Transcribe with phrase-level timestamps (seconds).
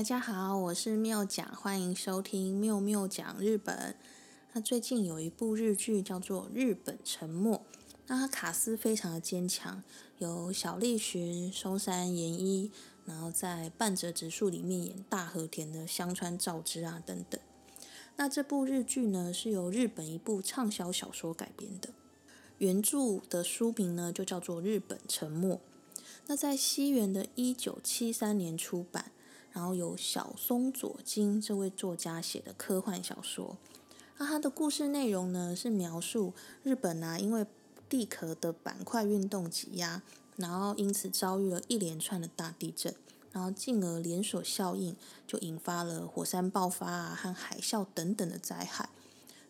[0.00, 3.94] 大家好，我是妙讲，欢迎收听妙妙讲日本。
[4.54, 7.54] 那最近有一部日剧叫做《日本沉没》，
[8.06, 9.82] 那它卡斯非常的坚强，
[10.16, 12.70] 有小栗旬、松山研一，
[13.04, 17.38] 然后在半泽直树里面演大和田的香川照之啊等等。
[18.16, 21.90] 那这部日剧呢是由日本一部畅销小说改编的，
[22.56, 25.56] 原著的书名呢就叫做《日本沉没》。
[26.26, 29.12] 那在西元的一九七三年出版，
[29.52, 33.56] 然后由小松左京这位作家写的科幻小说。
[34.18, 37.46] 那它的故事内容呢，是描述日本啊，因为
[37.88, 40.02] 地壳的板块运动挤压，
[40.36, 42.94] 然后因此遭遇了一连串的大地震，
[43.32, 44.94] 然后进而连锁效应
[45.26, 48.90] 就引发了火山爆发啊和海啸等等的灾害，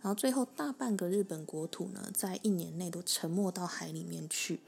[0.01, 4.61] 然后最后大半个日本国土呢，在一年内都沉没到海里面去，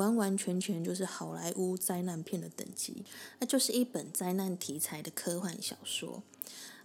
[0.00, 3.04] 完完全全就是好莱坞灾难片的等级，
[3.38, 6.22] 那就是一本灾难题材的科幻小说。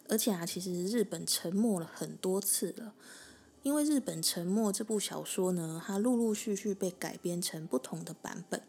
[0.10, 2.94] 而且啊，其实日本沉没了很多次了，
[3.64, 8.62] 因为日本沉没这部小说呢，它陆陆续续被改编成不同的版本，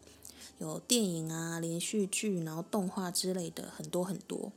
[0.59, 4.53] 有电影啊、连续剧，然后动画之类的很多很多，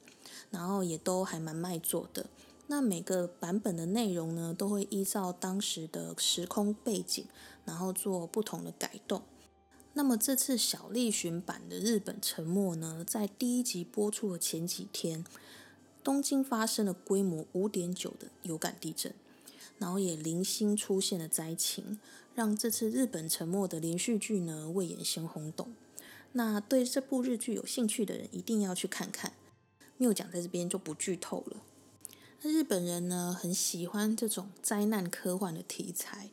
[0.52, 2.26] 然后也都还蛮卖座的。
[2.68, 7.26] 那每个版本的内容呢，都会依照当时的时空背景，
[7.64, 9.22] 然后做不同的改动。
[9.94, 15.24] 那么这次小栗旬版的日本沉没呢，在第一集播出的前几天。
[16.02, 19.12] 东京发生了规模五点九的有感地震，
[19.78, 21.98] 然后也零星出现了灾情，
[22.34, 25.74] 让这次日本沉没的连续剧呢未演先轰动。
[26.32, 29.34] 那对这部日剧有兴趣的人一定要去看看。
[29.98, 31.58] 缪讲在这边就不剧透了。
[32.40, 36.30] 那日本人呢很喜欢这种灾难科幻的题材。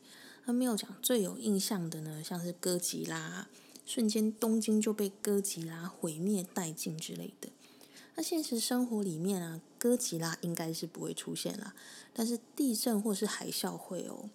[0.48, 3.46] 那缪讲最有印象的呢，像是哥吉拉，
[3.84, 7.50] 瞬间东京就被哥吉拉毁灭殆尽之类的。
[8.14, 11.74] 那现实生活里面啊，哥吉拉应该是不会出现啦，
[12.14, 14.30] 但是地震或是海啸会哦。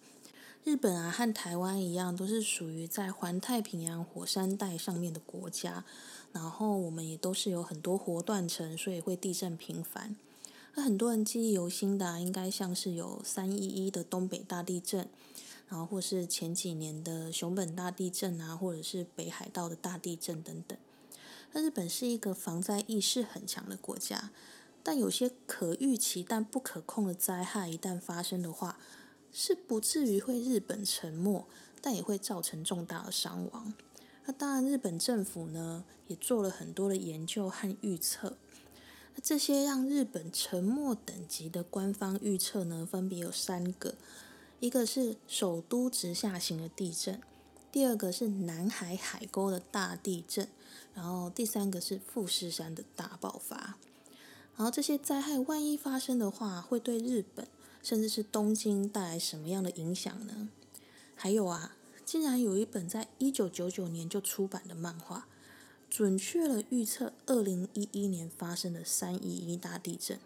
[0.64, 5.84] 日本啊和台湾一样，都是属于在环太平洋火山带上面的国家，
[6.32, 10.16] 然后我们也都是有很多活断层，所以会地震频繁。
[10.76, 15.08] 那很多人记忆犹新的，应该像是有三一一的东北大地震，
[15.74, 20.78] 然后或是前几年的熊本大地震啊，或者是北海道的大地震等等。
[21.52, 24.30] 那日本是一个防灾意识很强的国家，
[24.84, 28.78] 但有些可预期但不可控的灾害一旦发生的话，
[29.32, 31.44] 是不至于会日本沉没，
[31.82, 33.74] 但也会造成重大的伤亡。
[34.26, 38.38] 那当然，日本政府呢也做了很多的研究和预测。
[39.16, 43.96] 那这些让日本沉没等级的官方预测呢，分别有三个：
[44.64, 47.20] 一个是首都直下型的地震。
[47.70, 50.48] 第二个是南海海沟的大地震，
[50.96, 53.78] 然后第三个是富士山的大爆发。
[54.56, 57.46] 然后这些灾害万一发生的话，会对日本
[57.82, 60.48] 甚至是东京带来什么样的影响呢？
[61.14, 61.76] 还有啊，
[62.06, 65.28] 竟然有一本在一九九九年就出版的漫画，
[65.90, 70.18] 准确了预测二零一一年发生的三一一大地震。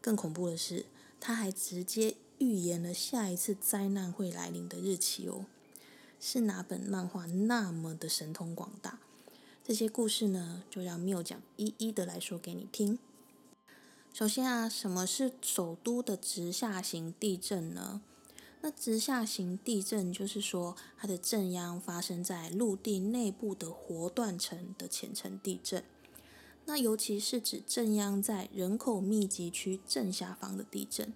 [0.00, 0.86] 更恐怖的是，
[1.20, 5.46] 他还直接预言了下一次灾难会来临的日期哦。
[6.20, 8.98] 是哪本漫画那么的神通广大？
[9.62, 12.98] 这些故事呢，就让缪讲一一的来说给你听。
[14.12, 18.02] 首先啊，什么是首都的直下型地震呢？
[18.60, 25.84] 那直下型地震就是说，它的震央发生在陆地内部的活断层的浅层地震。
[26.64, 31.12] 那尤其是指震央在人口密集区正下方的地震。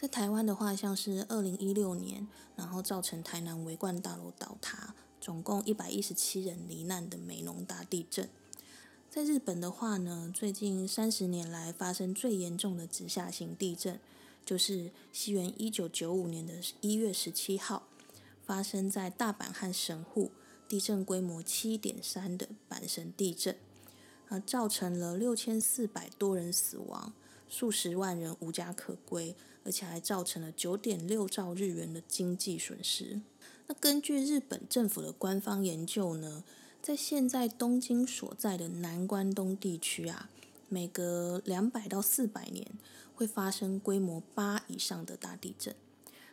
[0.00, 8.28] 在台湾的话，像是二零一六年，然后造成台南维冠大楼倒塌，总共一百一十七人罹难的美浓大地震。
[9.10, 13.98] 在日本的话呢，最近三十年来发生最严重的直下型地震，
[14.44, 17.88] 就是西元一九九五年的一月十七号，
[18.46, 20.30] 发生在大阪和神户，
[20.68, 23.56] 地震规模七点三的阪神地震，
[24.28, 27.12] 啊，造成了六千四百多人死亡。
[27.48, 29.34] 数十万人无家可归，
[29.64, 33.20] 而且还造成了九点六兆日元的经济损失。
[33.66, 36.44] 那根据日本政府的官方研究呢，
[36.82, 40.30] 在现在东京所在的南关东地区啊，
[40.68, 42.66] 每隔两百到四百年
[43.14, 45.74] 会发生规模八以上的大地震，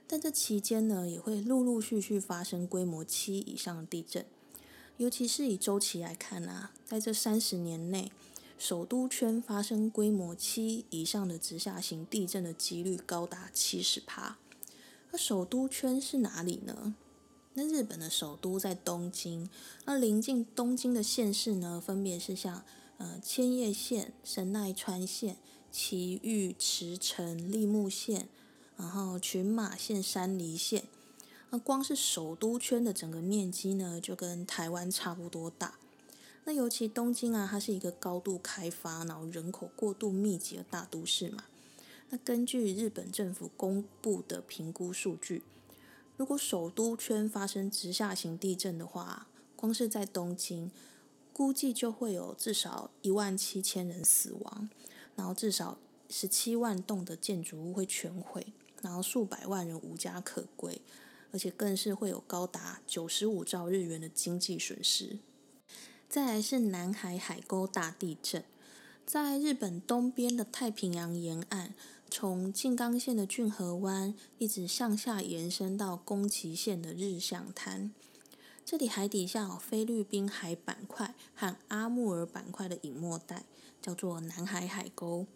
[0.07, 4.25] 但这期间呢，也会陆陆续续发生规模七以上的地震。
[4.97, 8.11] 尤其是以周期来看啊，在这三十年内。
[8.57, 14.38] 首都圈发生规模七以上的直下型地震的几率高达七十趴。
[15.12, 16.96] 那首都圈是哪里呢？
[17.54, 19.50] 那日本的首都在东京，
[19.86, 22.63] 那临近东京的县市呢，分别是像
[22.98, 25.38] 呃千叶县、神奈川县、
[25.72, 28.28] 埼玉、池城、立木县，
[28.78, 30.84] 然后群马县、山梨县。
[31.50, 35.75] 那光是首都圈的整个面积呢，就跟台湾差不多大。
[36.45, 41.45] 那尤其东京啊，它是一个高度开发、然后人口过度密集的大都市嘛。
[42.09, 45.42] 那根据日本政府公布的评估数据，
[46.18, 50.69] 如果首都圈发生直下型地震的话，光是在东京，
[51.33, 54.69] 估计就会有至少一万七千人死亡，
[55.15, 58.53] 然后至少十七万栋的建筑物会全毁，
[58.83, 60.80] 然后数百万人无家可归，
[61.31, 65.18] 而且更是会有高达九十五兆日元的经济损失。
[66.15, 68.41] 再来是南海海沟大地震，
[69.06, 71.73] 在日本东边的太平洋沿岸，
[72.09, 77.91] 从静冈县的骏河湾一直向下延伸到宫崎县的日向滩，
[78.63, 83.44] 这里海底下有菲律宾海板块和阿穆尔板块的隐没带，
[83.81, 85.27] 叫做南海海沟。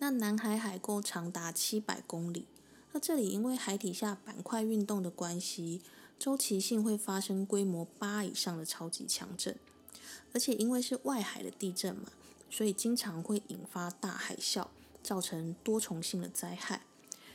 [0.00, 2.46] 那南海海沟长达七百公里，
[2.90, 5.82] 那这里因为海底下板块运动的关系，
[6.18, 9.56] 周期性会发生规模八以上的超级强震。
[10.32, 12.10] 而且因为是外海的地震嘛，
[12.50, 14.66] 所以经常会引发大海啸，
[15.02, 16.82] 造成多重性的灾害。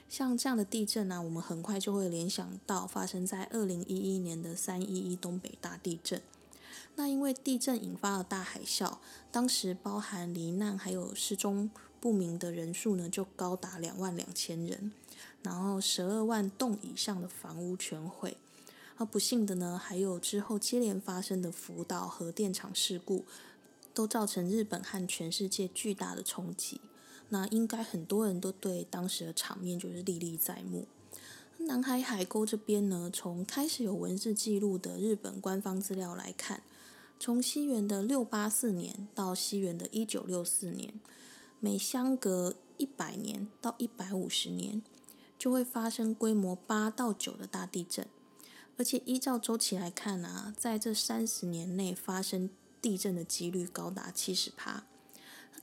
[0.10, 6.22] 像这样的地震呢，我们很快就会联想到发生在二零一一年的三一一东北大地震。
[6.96, 8.98] 那因为地震引发了大海啸，
[9.32, 11.72] 当时包含罹难还有失踪
[12.02, 14.92] 不明的人数呢，就高达两万两千人，
[15.42, 18.36] 然后十二万栋以上的房屋全毁。
[19.02, 23.26] 而不幸的呢，还有之后接连发生的福岛核电厂事故，
[23.96, 26.80] 都造成日本和全世界巨大的冲击。
[27.30, 30.86] 那应该很多人都对当时的场面就是历历在目。
[31.58, 36.62] 南海海沟这边呢，从开始有文字记录的日本官方资料来看，
[37.20, 40.94] 从西元的六八四年到西元的一九六四年，
[41.60, 44.84] 每相隔一百年到一百五十年，
[45.40, 48.06] 就会发生规模八到九的大地震。
[48.82, 52.50] 而且依照周期来看啊，在这三十年内发生
[52.82, 54.86] 地震的几率高达七十趴。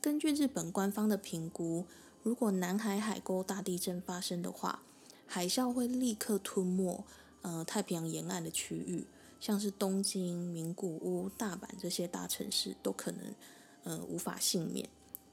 [0.01, 1.85] 根据日本官方的评估，
[2.23, 4.83] 如果南海海沟大地震发生的话，
[5.27, 7.05] 海啸会立刻吞没
[7.43, 9.05] 呃太平洋沿岸的区域，
[9.41, 13.35] 像是东京、名古屋、大阪这些大城市都可能
[13.83, 14.89] 呃无法幸免。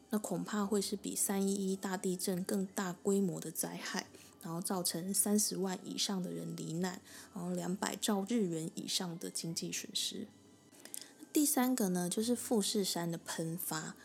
[0.09, 4.07] 那恐怕会是比三一一大地震更大规模的灾害。
[4.41, 7.01] 然后造成三十万以上的人罹难，
[7.33, 10.27] 然后两百兆日元以上的经济损失。
[11.33, 13.95] 第三个呢，就是富士山的喷发。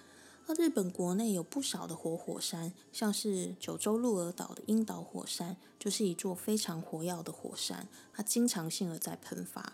[0.47, 9.73] 那日本国内有不少的活火山，像是九州鹿儿岛的樱岛火山，就是一座非常活跃的火山，它经常性的在喷发。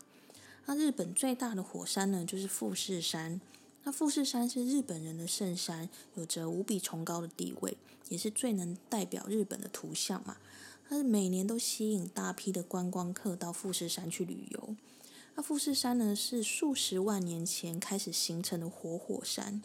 [0.66, 3.40] 那日本最大的火山呢，就是富士山。
[3.86, 7.76] 那富士山是日本人的圣山，有着无比崇高的地位，
[8.08, 10.38] 也是最能代表日本的图像嘛。
[10.88, 14.74] 它是每年都吸引大批的观光客到富士山去旅游。
[15.36, 19.62] 那富士山呢，是数十万年前开始形成的活火山。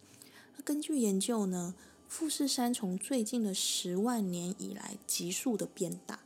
[0.55, 1.73] 那根据研究呢，
[2.07, 6.19] 富士山从最近的十万年以来急速的变大。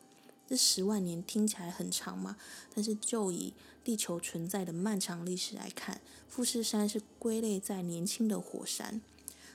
[0.48, 2.38] 这十万年听起来很长嘛，
[2.74, 3.54] 但是就以
[3.84, 9.02] 地球存在的漫长历史来看，富士山是归类在年轻的火山。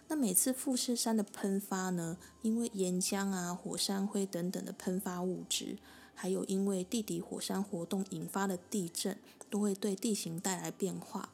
[0.08, 5.78] 那每次富士山的喷发呢，因为岩浆啊、火山灰等等的喷发物质，
[6.16, 9.16] 还有因为地底火山活动引发的地震，
[9.48, 11.30] 都会对地形带来变化。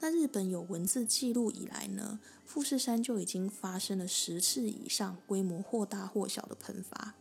[0.00, 7.14] 那日本有文字记录以来呢，富士山就已经发生了十次以上规模或大或小的喷发。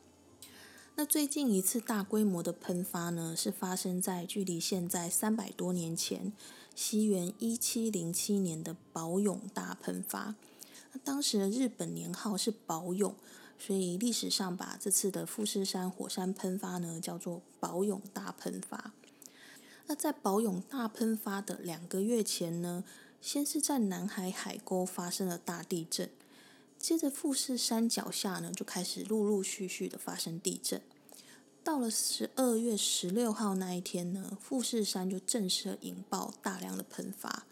[0.98, 6.32] 那最近一次大规模的喷发呢，是发生在距离现在三百多年前，
[6.74, 10.36] 西元一七零七年的宝永大喷发。
[10.94, 13.14] 那当时的日本年号是宝永，
[13.60, 18.94] 所以历史上把这次的富士山火山喷发呢叫做宝永大喷发。
[19.88, 22.86] 那在宝永大喷发的两个月前呢，
[23.20, 26.10] 先是在南海海沟发生了大地震。
[26.88, 30.80] 接着，富士山脚下呢，就开始陆陆续续的发生地震。
[31.63, 37.48] 到了十二月十六号那一天呢，富士山就正式引爆大量的喷发，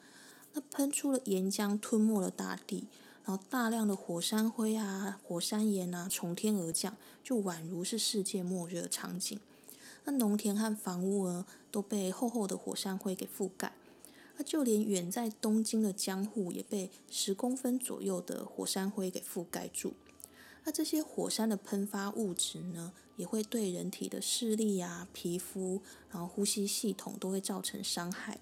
[0.54, 2.86] 那喷出了岩浆，吞没了大地，
[3.25, 9.40] 然后大量的火山灰啊、火山岩啊从天而降，就宛如是世界末日的场景。
[10.04, 13.74] 那农田和房屋呢，都被厚厚的火山灰给覆盖。
[14.36, 19.94] 那就连远在东京的江户也被十公分左右的火山灰给覆盖住。
[20.66, 28.40] 那这些火山的喷发物质呢，也会对人体的视力啊、皮肤，然后呼吸系统都会造成伤害。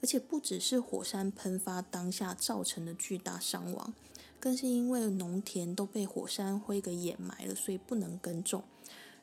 [0.00, 3.92] 而且不只是火山喷发当下造成的巨大伤亡，
[4.40, 8.64] 更是因为农田都被火山灰给掩埋了，所以不能耕种。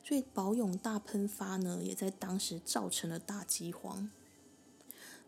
[0.02, 4.10] 所以宝永大喷发呢，也在当时造成了大饥荒。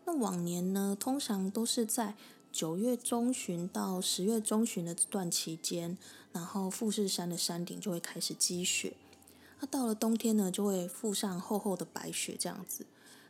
[0.05, 2.15] 那往年呢，通常都是在
[2.51, 5.97] 九月中旬到十月中旬的这段期间，
[6.31, 8.93] 然后富士山的山顶就会开始积雪。
[9.59, 12.85] 那到了冬天呢，就会覆上厚厚的白雪这样子。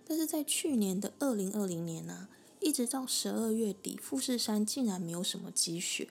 [0.06, 2.28] 但是在去年的二零二零年呢，
[2.60, 6.10] 一直到十二月底，富士山竟然没有什么积雪，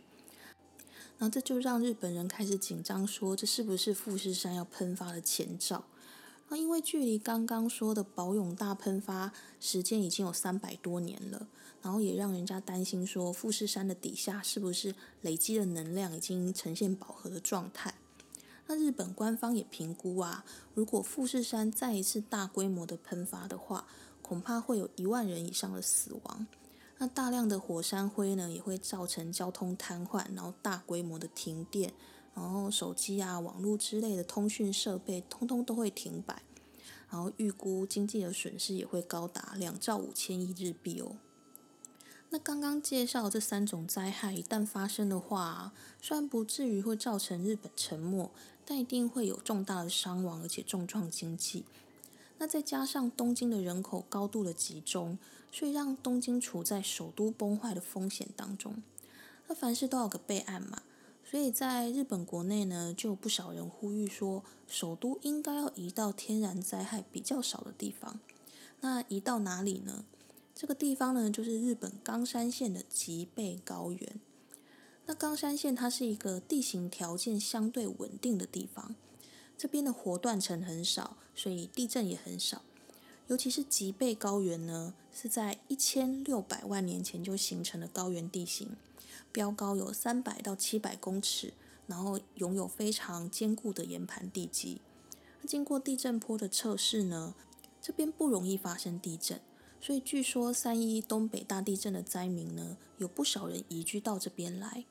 [1.19, 5.85] 那这就让日本人开始紧张，说这是不是富士山要喷发的前兆？
[6.53, 11.47] 那因为距离刚刚说的宝永大喷发时间已经有三百多年了，
[11.81, 17.95] 然后也让人家担心说富士山的底下是不是累积的能量已经呈现饱和的状态？
[18.67, 20.45] 那日本官方也评估啊，
[20.75, 23.87] 如果富士山再一次大规模的喷发的话，
[24.21, 26.47] 恐怕会有一万人以上的死亡。
[26.99, 31.95] 那大量的火山灰呢，也会造成交通瘫痪，然后大规模的停电，
[32.35, 36.43] 然后手机啊、网络之类的通讯设备通通都会停摆，
[37.11, 41.17] 然后预估经济的损失也会高达两兆五千亿日币哦。
[42.31, 48.31] 那刚刚介绍这三种灾害一旦发生的话，虽然不至于会造成日本沉没。
[48.65, 51.65] 但一定会有重大的伤亡，而且重创经济。
[52.39, 55.19] 那再加上东京的人口高度的集中，
[55.51, 58.81] 所以让东京处在首都崩坏的风险当中。
[59.49, 60.83] 那凡事都有个备案嘛，
[61.33, 68.21] 所以在日本国内呢，就有不少人呼吁说，首都应该要移到天然灾害比较少的地方。
[68.83, 70.05] 那移到哪里呢？
[70.55, 74.21] 这个地方呢，就是日本冈山县的吉备高原。
[75.07, 78.95] 那冈山县它是一个地形条件相对稳定的地方，
[79.57, 82.61] 这边的活断层很少，所以地震也很少。
[83.29, 88.77] 尤其是吉备高原呢，是在一千六百万年前就形成的高原地形，
[89.33, 91.55] 标高有三百到七百公尺，
[91.87, 94.81] 然后拥有非常坚固的岩盘地基。
[95.47, 97.35] 经过地震波的测试呢，
[97.81, 99.41] 这边不容易发生地震，
[99.81, 104.85] 所以据说三一东北大地震的灾民呢，有不少人移居到这边来。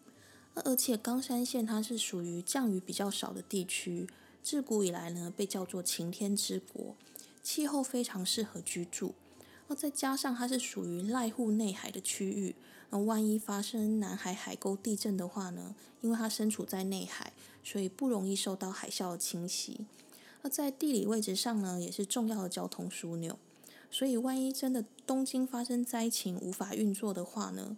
[0.53, 4.05] 而且冈山县它是属于降雨比较少的地区，
[4.43, 6.97] 自古以来呢被叫做晴天之国，
[7.41, 9.13] 气候非常适合居住。
[9.67, 12.53] 那再加上它是属于濑户内海的区域，
[12.91, 17.33] 那万一发生南海海沟地震的话呢，因为它身处在内海，
[17.63, 19.87] 所以不容易受到海啸的侵袭。
[20.43, 23.39] 那在地理位置上呢，也是重要的交通枢纽，
[23.89, 27.77] 所以万一真的东京发生灾情无法运作的话呢？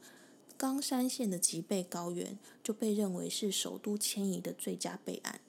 [0.56, 5.42] 冈山县的吉备高原就被认为是首都迁移的最佳备案。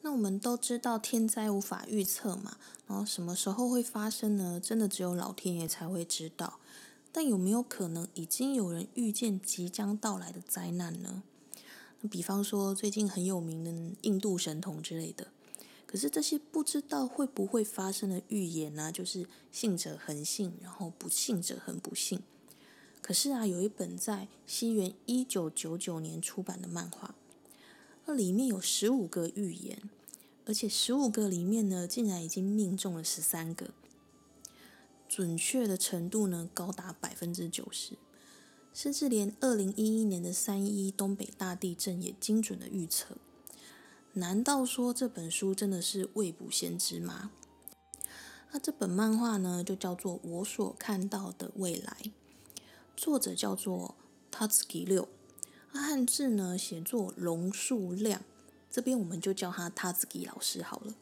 [0.00, 4.58] 那我们都知道天灾无法预测嘛，然后什么时候会发生呢？
[4.58, 6.58] 真的只有老天爷才会知道。
[7.20, 11.24] 但有没有可能已经有人预见即将到来的灾难呢？
[12.08, 15.26] 比方说最近很有名的印度神童之类的。
[15.84, 22.20] 可是这些不知道会不会发生的预言呢，就是信者恒信，然后不信者恒不信。
[23.02, 27.16] 可是啊，有一本在西元一九九九年出版的漫画，
[28.06, 29.82] 那里面有十五个预言，
[30.44, 33.70] 而且十五个里面呢，竟然已经命中了十三个，
[35.18, 37.94] 准确的程度呢高达百分之九十，
[38.72, 43.16] 甚至连二零一一年的三一东北大地震也精准的预测。
[44.12, 47.32] 难道说这本书真的是未卜先知吗？
[48.52, 51.96] 那这本漫画呢，就叫做《我所看到的未来》。
[52.96, 53.96] 作者叫做
[54.30, 55.08] t a t s k i 六，
[55.72, 58.22] 汉字呢写作龙树亮，
[58.70, 60.94] 这边我们就叫他 t a t s k i 老师好了。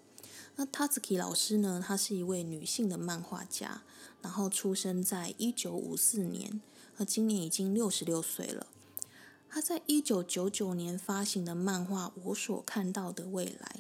[0.56, 3.82] 那 Tatsuki 老师呢，她是一位女性的漫画家，
[4.22, 6.60] 然后出生在一九五四年，
[6.96, 8.66] 而今年已经六十六岁了。
[9.48, 13.76] 她在一九九九年发行的漫画《我所看到的未来》，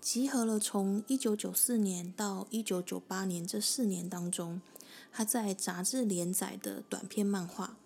[0.00, 4.60] 集合了从一九九四年到一九九八年这四年当中。
[5.12, 7.76] 他在杂志连载的短篇漫画，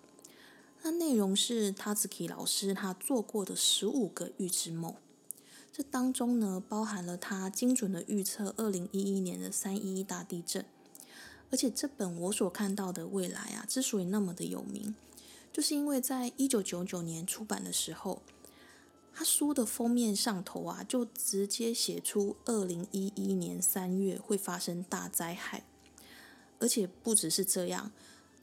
[0.83, 4.93] 那内容是 Tatsuki 老师他做过的十五个预知梦，
[5.77, 10.63] 这当中呢包含了他精准的预测二零一一年的三一一大地震，
[11.51, 14.95] 而且这本我所看到的未来啊，之所以那么的有名，
[15.51, 18.21] 就是因为在一九九九年出版的时候，
[19.13, 25.65] 他书的封面上头啊就直接写出二零一一年三月会发生大灾害。
[26.59, 27.91] 而且不只是这样，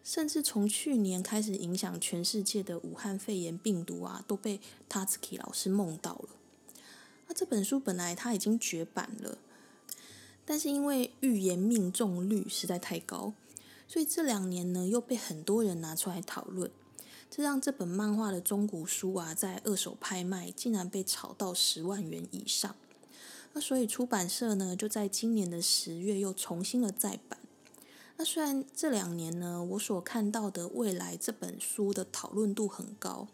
[0.04, 4.60] 甚至从去年开始影响全世界的武汉肺炎病毒啊，都被
[4.90, 6.28] Tatsuki 老师梦到了。
[7.32, 9.38] 这本书本来它已经绝版了，
[10.44, 13.32] 但是因为预言命中率实在太高，
[13.88, 16.70] 所以这两年呢，又被很多人拿出来讨论，
[17.30, 22.74] 这让这本漫画的中古书啊，在二手拍卖竟然被炒到十万元以上。
[23.54, 27.38] 那所以出版社呢，就在今年的十月又重新的再版。
[28.16, 33.28] 那虽然这两年呢，我所看到的未来这本书的讨论度很高，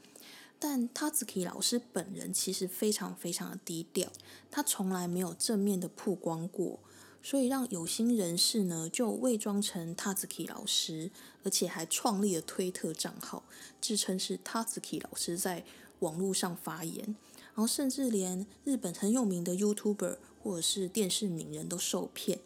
[0.58, 4.10] 但 Tatsuki 老师本人其实非常非常的低调，
[4.50, 6.80] 他从来没有正面的曝光过。
[7.20, 11.10] 所以让有心人士呢，就伪装成 Tatsuki 老师，
[11.42, 13.44] 而且还创立了推特账号，
[13.80, 15.64] 自称是 Tatsuki 老师在
[15.98, 17.16] 网络上发言，
[17.54, 22.38] 然后甚至连日本很有名的 YouTuber 或者是电视名人都受骗。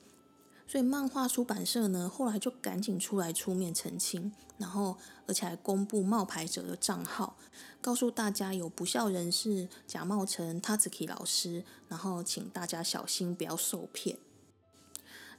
[0.73, 7.37] 所以漫画出版社呢，后来就赶紧出来出面澄清，然后而且还公布冒牌者的账号，
[7.83, 14.17] 告诉大家有不孝人士假冒成 Tatsuki 老师，然后请大家小心不要受骗。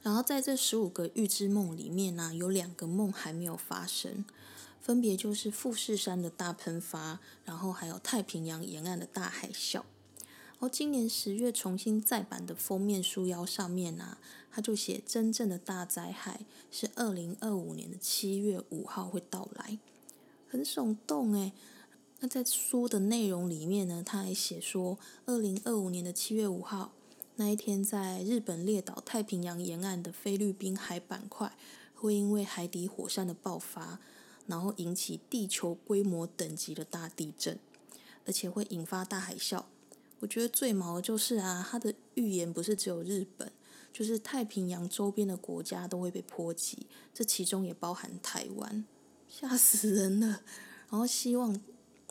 [0.02, 4.24] 然后在这十五个预知梦里面呢，有两个梦还没有发生，
[4.80, 9.82] 分别就是富士山的大喷发，然后还有太平洋沿岸的大海啸。
[10.52, 14.16] 然后今年十月重新再版的封面书腰上面呢，
[14.54, 19.80] 他就写真正的大灾害是二零二五年的七月五号会到来，
[20.48, 21.52] 很耸动诶。
[22.20, 24.96] 那在书的内容里面呢，他还写说
[25.26, 26.92] 二零二五年的七月五号。
[27.34, 31.52] 那一天，在日本列岛太平洋沿岸的菲律宾海板块，
[31.92, 33.98] 会因为海底火山的爆发，
[34.46, 37.58] 然后引起地球规模等级的大地震，
[38.24, 39.64] 而且会引发大海啸。
[40.20, 43.50] 我觉得最毛的就是啊，他的预言不是只有日本，
[43.94, 48.84] 就是太平洋周边的国家都会被波及，这其中也包含台湾，
[49.28, 50.42] 吓死人了。
[50.90, 51.60] 然后希望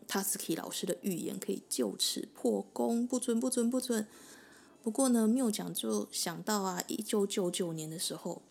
[0.07, 4.07] Tasky 老师的预言可以就此破功，不准不准不准。
[4.81, 8.41] 不过呢，缪讲就想到啊，一九九九年的时候，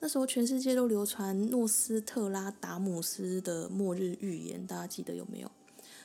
[0.00, 5.50] 那时候全世界都流传诺斯特拉达姆斯的末日预言，大家记得有没有？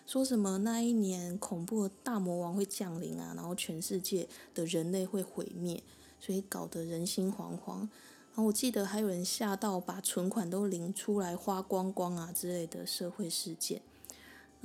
[0.06, 5.82] 说什么那一年恐怖的大魔王会降临啊，然后全世界的人类会毁灭，
[6.20, 7.80] 所以搞得人心惶惶。
[7.80, 13.82] 然后我记得还有人吓到把存款都领出来花光光啊之类的社会事件。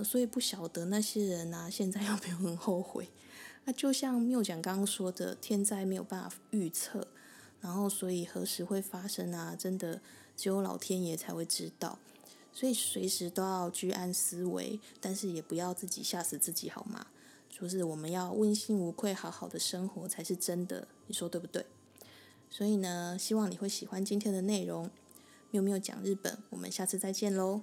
[0.02, 3.08] 所以不晓得那些人啊，现在 有没有很后悔？
[3.64, 7.06] 那就像缪讲刚刚说的，天灾没有办法预测，
[7.60, 9.56] 然后所以何时会发生啊？
[9.56, 10.00] 真的
[10.36, 11.98] 只有老天爷才会知道，
[12.52, 17.06] 所以随时都要居安思危，但是也不要自己吓死自己，好吗？
[17.56, 21.64] 就是我们要问心无愧，好好的生活才是真的，你说对不对？
[22.50, 24.90] 所以呢，希望你会喜欢今天的内容，
[25.52, 27.60] 妙妙讲日本，我们下次再见喽。